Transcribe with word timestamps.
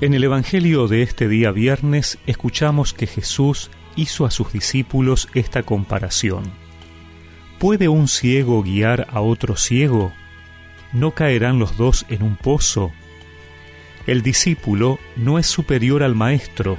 En 0.00 0.12
el 0.12 0.24
Evangelio 0.24 0.88
de 0.88 1.02
este 1.02 1.28
día 1.28 1.52
viernes 1.52 2.18
escuchamos 2.26 2.92
que 2.92 3.06
Jesús 3.06 3.70
hizo 3.94 4.26
a 4.26 4.32
sus 4.32 4.52
discípulos 4.52 5.28
esta 5.34 5.62
comparación. 5.62 6.42
¿Puede 7.60 7.88
un 7.88 8.08
ciego 8.08 8.62
guiar 8.64 9.06
a 9.12 9.20
otro 9.20 9.56
ciego? 9.56 10.12
¿No 10.92 11.12
caerán 11.12 11.60
los 11.60 11.76
dos 11.76 12.06
en 12.08 12.24
un 12.24 12.34
pozo? 12.34 12.92
El 14.08 14.22
discípulo 14.22 14.98
no 15.14 15.38
es 15.38 15.46
superior 15.46 16.02
al 16.02 16.16
maestro. 16.16 16.76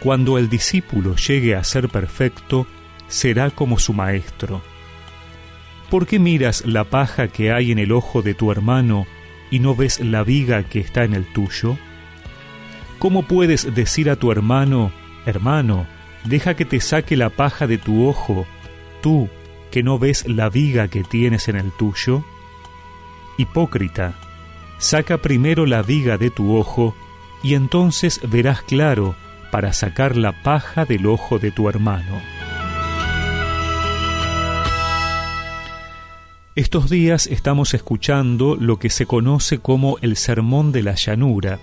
Cuando 0.00 0.36
el 0.36 0.48
discípulo 0.48 1.14
llegue 1.14 1.54
a 1.54 1.62
ser 1.62 1.88
perfecto, 1.88 2.66
será 3.06 3.50
como 3.50 3.78
su 3.78 3.92
maestro. 3.92 4.62
¿Por 5.90 6.08
qué 6.08 6.18
miras 6.18 6.66
la 6.66 6.82
paja 6.82 7.28
que 7.28 7.52
hay 7.52 7.70
en 7.70 7.78
el 7.78 7.92
ojo 7.92 8.20
de 8.20 8.34
tu 8.34 8.50
hermano 8.50 9.06
y 9.48 9.60
no 9.60 9.76
ves 9.76 10.00
la 10.00 10.24
viga 10.24 10.64
que 10.64 10.80
está 10.80 11.04
en 11.04 11.14
el 11.14 11.24
tuyo? 11.24 11.78
¿Cómo 12.98 13.22
puedes 13.24 13.74
decir 13.74 14.08
a 14.08 14.16
tu 14.16 14.32
hermano, 14.32 14.90
hermano, 15.26 15.86
deja 16.24 16.54
que 16.54 16.64
te 16.64 16.80
saque 16.80 17.16
la 17.16 17.30
paja 17.30 17.66
de 17.66 17.78
tu 17.78 18.08
ojo, 18.08 18.46
tú 19.02 19.28
que 19.70 19.82
no 19.82 19.98
ves 19.98 20.26
la 20.26 20.48
viga 20.48 20.88
que 20.88 21.04
tienes 21.04 21.48
en 21.48 21.56
el 21.56 21.72
tuyo? 21.72 22.24
Hipócrita, 23.36 24.14
saca 24.78 25.18
primero 25.18 25.66
la 25.66 25.82
viga 25.82 26.16
de 26.16 26.30
tu 26.30 26.56
ojo, 26.56 26.94
y 27.42 27.54
entonces 27.54 28.20
verás 28.28 28.62
claro 28.62 29.14
para 29.50 29.74
sacar 29.74 30.16
la 30.16 30.42
paja 30.42 30.86
del 30.86 31.06
ojo 31.06 31.38
de 31.38 31.50
tu 31.50 31.68
hermano. 31.68 32.20
Estos 36.54 36.88
días 36.88 37.26
estamos 37.26 37.74
escuchando 37.74 38.56
lo 38.58 38.78
que 38.78 38.88
se 38.88 39.04
conoce 39.04 39.58
como 39.58 39.98
el 40.00 40.16
Sermón 40.16 40.72
de 40.72 40.82
la 40.82 40.94
Llanura, 40.94 41.58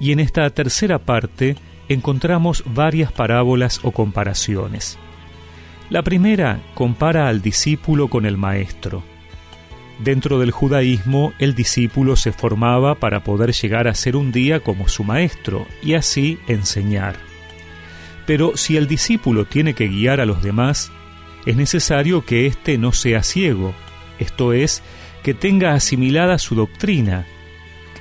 y 0.00 0.12
en 0.12 0.20
esta 0.20 0.48
tercera 0.50 0.98
parte 0.98 1.56
encontramos 1.88 2.64
varias 2.66 3.12
parábolas 3.12 3.80
o 3.82 3.92
comparaciones. 3.92 4.98
La 5.90 6.02
primera 6.02 6.60
compara 6.74 7.28
al 7.28 7.42
discípulo 7.42 8.08
con 8.08 8.24
el 8.24 8.36
maestro. 8.36 9.02
Dentro 9.98 10.38
del 10.38 10.50
judaísmo, 10.50 11.34
el 11.38 11.54
discípulo 11.54 12.16
se 12.16 12.32
formaba 12.32 12.94
para 12.94 13.22
poder 13.22 13.52
llegar 13.52 13.86
a 13.86 13.94
ser 13.94 14.16
un 14.16 14.32
día 14.32 14.60
como 14.60 14.88
su 14.88 15.04
maestro 15.04 15.66
y 15.82 15.94
así 15.94 16.38
enseñar. 16.46 17.16
Pero 18.24 18.56
si 18.56 18.76
el 18.76 18.86
discípulo 18.86 19.44
tiene 19.44 19.74
que 19.74 19.88
guiar 19.88 20.20
a 20.20 20.26
los 20.26 20.42
demás, 20.42 20.90
es 21.44 21.56
necesario 21.56 22.24
que 22.24 22.46
éste 22.46 22.78
no 22.78 22.92
sea 22.92 23.22
ciego, 23.22 23.74
esto 24.18 24.52
es, 24.52 24.82
que 25.22 25.34
tenga 25.34 25.74
asimilada 25.74 26.38
su 26.38 26.54
doctrina, 26.54 27.26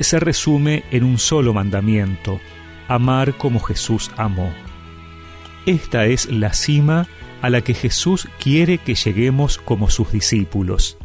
se 0.03 0.19
resume 0.19 0.83
en 0.91 1.03
un 1.03 1.17
solo 1.17 1.53
mandamiento, 1.53 2.39
amar 2.87 3.37
como 3.37 3.59
Jesús 3.59 4.11
amó. 4.17 4.53
Esta 5.65 6.05
es 6.05 6.31
la 6.31 6.53
cima 6.53 7.07
a 7.41 7.49
la 7.49 7.61
que 7.61 7.73
Jesús 7.73 8.27
quiere 8.39 8.77
que 8.77 8.95
lleguemos 8.95 9.57
como 9.57 9.89
sus 9.89 10.11
discípulos. 10.11 10.97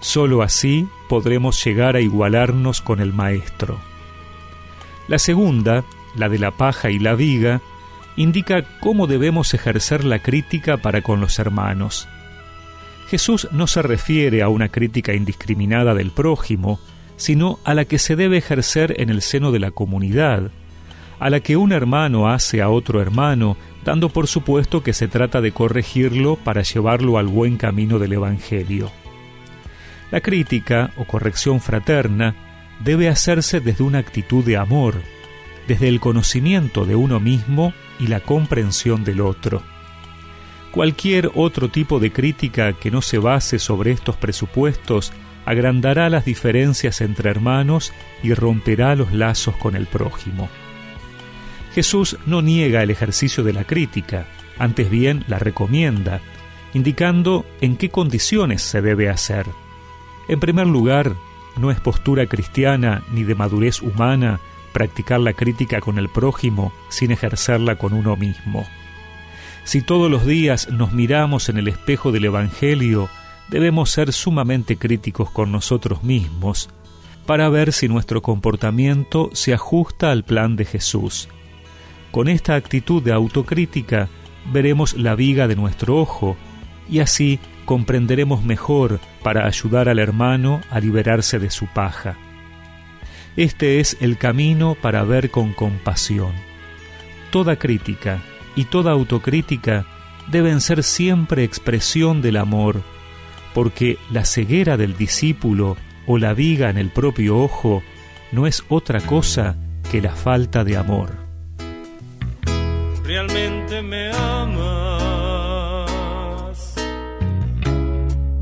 Solo 0.00 0.42
así 0.42 0.86
podremos 1.08 1.64
llegar 1.64 1.96
a 1.96 2.00
igualarnos 2.00 2.80
con 2.80 3.00
el 3.00 3.12
Maestro. 3.12 3.80
La 5.08 5.18
segunda, 5.18 5.84
la 6.14 6.28
de 6.28 6.38
la 6.38 6.52
paja 6.52 6.90
y 6.90 6.98
la 6.98 7.14
viga, 7.14 7.60
indica 8.16 8.64
cómo 8.80 9.06
debemos 9.06 9.54
ejercer 9.54 10.04
la 10.04 10.20
crítica 10.20 10.76
para 10.76 11.02
con 11.02 11.20
los 11.20 11.38
hermanos. 11.38 12.08
Jesús 13.08 13.48
no 13.52 13.66
se 13.66 13.80
refiere 13.80 14.42
a 14.42 14.48
una 14.48 14.68
crítica 14.68 15.14
indiscriminada 15.14 15.94
del 15.94 16.10
prójimo, 16.10 16.78
sino 17.18 17.58
a 17.64 17.74
la 17.74 17.84
que 17.84 17.98
se 17.98 18.16
debe 18.16 18.38
ejercer 18.38 18.94
en 18.98 19.10
el 19.10 19.20
seno 19.20 19.52
de 19.52 19.58
la 19.58 19.72
comunidad, 19.72 20.50
a 21.18 21.30
la 21.30 21.40
que 21.40 21.56
un 21.56 21.72
hermano 21.72 22.30
hace 22.30 22.62
a 22.62 22.70
otro 22.70 23.02
hermano, 23.02 23.58
dando 23.84 24.08
por 24.08 24.28
supuesto 24.28 24.82
que 24.82 24.94
se 24.94 25.08
trata 25.08 25.40
de 25.40 25.52
corregirlo 25.52 26.36
para 26.36 26.62
llevarlo 26.62 27.18
al 27.18 27.26
buen 27.26 27.56
camino 27.56 27.98
del 27.98 28.14
Evangelio. 28.14 28.90
La 30.10 30.20
crítica 30.20 30.92
o 30.96 31.04
corrección 31.04 31.60
fraterna 31.60 32.34
debe 32.82 33.08
hacerse 33.08 33.60
desde 33.60 33.84
una 33.84 33.98
actitud 33.98 34.44
de 34.44 34.56
amor, 34.56 34.94
desde 35.66 35.88
el 35.88 36.00
conocimiento 36.00 36.86
de 36.86 36.94
uno 36.94 37.18
mismo 37.20 37.74
y 37.98 38.06
la 38.06 38.20
comprensión 38.20 39.04
del 39.04 39.20
otro. 39.20 39.62
Cualquier 40.70 41.32
otro 41.34 41.68
tipo 41.68 41.98
de 41.98 42.12
crítica 42.12 42.74
que 42.74 42.90
no 42.90 43.02
se 43.02 43.18
base 43.18 43.58
sobre 43.58 43.90
estos 43.90 44.16
presupuestos 44.16 45.12
agrandará 45.48 46.10
las 46.10 46.26
diferencias 46.26 47.00
entre 47.00 47.30
hermanos 47.30 47.94
y 48.22 48.34
romperá 48.34 48.94
los 48.94 49.14
lazos 49.14 49.56
con 49.56 49.76
el 49.76 49.86
prójimo. 49.86 50.50
Jesús 51.74 52.18
no 52.26 52.42
niega 52.42 52.82
el 52.82 52.90
ejercicio 52.90 53.42
de 53.42 53.54
la 53.54 53.64
crítica, 53.64 54.26
antes 54.58 54.90
bien 54.90 55.24
la 55.26 55.38
recomienda, 55.38 56.20
indicando 56.74 57.46
en 57.62 57.78
qué 57.78 57.88
condiciones 57.88 58.60
se 58.60 58.82
debe 58.82 59.08
hacer. 59.08 59.46
En 60.28 60.38
primer 60.38 60.66
lugar, 60.66 61.14
no 61.56 61.70
es 61.70 61.80
postura 61.80 62.26
cristiana 62.26 63.02
ni 63.10 63.24
de 63.24 63.34
madurez 63.34 63.80
humana 63.80 64.40
practicar 64.74 65.20
la 65.20 65.32
crítica 65.32 65.80
con 65.80 65.96
el 65.96 66.10
prójimo 66.10 66.74
sin 66.90 67.10
ejercerla 67.10 67.76
con 67.76 67.94
uno 67.94 68.16
mismo. 68.16 68.66
Si 69.64 69.80
todos 69.80 70.10
los 70.10 70.26
días 70.26 70.68
nos 70.68 70.92
miramos 70.92 71.48
en 71.48 71.56
el 71.56 71.68
espejo 71.68 72.12
del 72.12 72.26
Evangelio 72.26 73.08
debemos 73.48 73.90
ser 73.90 74.12
sumamente 74.12 74.76
críticos 74.76 75.30
con 75.30 75.52
nosotros 75.52 76.02
mismos 76.02 76.68
para 77.26 77.48
ver 77.48 77.72
si 77.72 77.88
nuestro 77.88 78.22
comportamiento 78.22 79.30
se 79.32 79.52
ajusta 79.52 80.10
al 80.10 80.24
plan 80.24 80.56
de 80.56 80.64
Jesús. 80.64 81.28
Con 82.10 82.28
esta 82.28 82.54
actitud 82.54 83.02
de 83.02 83.12
autocrítica 83.12 84.08
veremos 84.50 84.94
la 84.96 85.14
viga 85.14 85.46
de 85.46 85.56
nuestro 85.56 85.98
ojo 85.98 86.36
y 86.90 87.00
así 87.00 87.38
comprenderemos 87.66 88.42
mejor 88.44 88.98
para 89.22 89.46
ayudar 89.46 89.90
al 89.90 89.98
hermano 89.98 90.62
a 90.70 90.80
liberarse 90.80 91.38
de 91.38 91.50
su 91.50 91.66
paja. 91.66 92.16
Este 93.36 93.78
es 93.78 93.98
el 94.00 94.16
camino 94.16 94.74
para 94.80 95.04
ver 95.04 95.30
con 95.30 95.52
compasión. 95.52 96.32
Toda 97.30 97.56
crítica 97.56 98.22
y 98.56 98.64
toda 98.64 98.92
autocrítica 98.92 99.84
deben 100.28 100.62
ser 100.62 100.82
siempre 100.82 101.44
expresión 101.44 102.22
del 102.22 102.38
amor, 102.38 102.82
porque 103.54 103.98
la 104.10 104.24
ceguera 104.24 104.76
del 104.76 104.96
discípulo 104.96 105.76
o 106.06 106.18
la 106.18 106.34
viga 106.34 106.70
en 106.70 106.78
el 106.78 106.90
propio 106.90 107.38
ojo 107.38 107.82
no 108.32 108.46
es 108.46 108.64
otra 108.68 109.00
cosa 109.00 109.56
que 109.90 110.00
la 110.00 110.14
falta 110.14 110.64
de 110.64 110.76
amor. 110.76 111.10
Realmente 113.04 113.80
me 113.82 114.10
amas. 114.12 114.68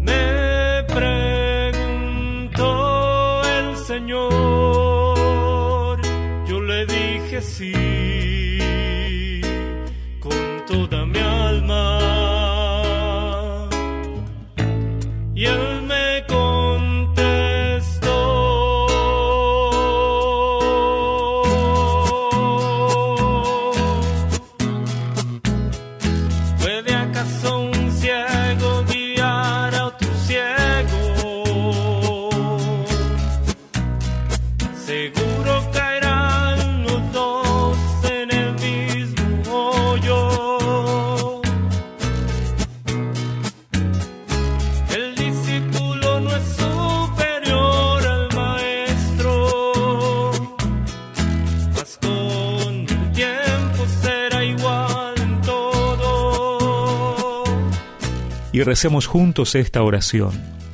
Me 0.01 0.85
preguntó 0.93 2.63
el 3.45 3.77
Señor. 3.77 4.31
Yo 6.49 6.61
le 6.61 6.85
dije 6.87 7.41
sí 7.41 7.73
con 10.19 10.67
toda 10.67 11.07
mi 11.07 11.16
Y 58.57 58.63
recemos 58.63 59.07
juntos 59.07 59.55
esta 59.55 59.83
oración. 59.83 60.33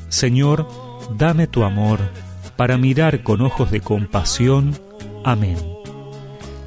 Señor, 0.08 0.69
dame 1.17 1.49
tu 1.49 1.64
amor 1.64 1.99
para 2.55 2.79
mirar 2.79 3.25
con 3.25 3.40
ojos 3.40 3.73
de 3.73 3.81
compasión. 3.81 4.79
Amén. 5.25 5.56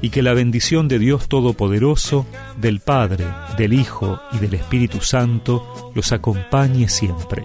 Y 0.02 0.10
que 0.10 0.20
la 0.20 0.34
bendición 0.34 0.88
de 0.88 0.98
Dios 0.98 1.26
Todopoderoso, 1.26 2.26
del 2.58 2.80
Padre, 2.80 3.24
del 3.56 3.72
Hijo 3.72 4.20
y 4.32 4.36
del 4.40 4.52
Espíritu 4.52 5.00
Santo 5.00 5.90
los 5.94 6.12
acompañe 6.12 6.86
siempre. 6.86 7.44